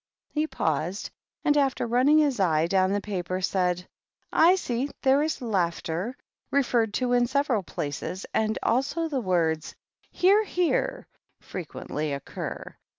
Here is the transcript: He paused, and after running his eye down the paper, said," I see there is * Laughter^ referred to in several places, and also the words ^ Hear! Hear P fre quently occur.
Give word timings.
He 0.31 0.47
paused, 0.47 1.11
and 1.45 1.55
after 1.55 1.85
running 1.85 2.17
his 2.17 2.39
eye 2.39 2.65
down 2.65 2.91
the 2.91 3.01
paper, 3.01 3.39
said," 3.39 3.85
I 4.47 4.55
see 4.55 4.89
there 5.03 5.21
is 5.21 5.37
* 5.39 5.41
Laughter^ 5.41 6.15
referred 6.49 6.95
to 6.95 7.13
in 7.13 7.27
several 7.27 7.61
places, 7.61 8.25
and 8.33 8.57
also 8.63 9.07
the 9.09 9.21
words 9.21 9.73
^ 9.73 9.75
Hear! 10.09 10.43
Hear 10.43 11.07
P 11.39 11.45
fre 11.45 11.59
quently 11.59 12.15
occur. 12.15 12.75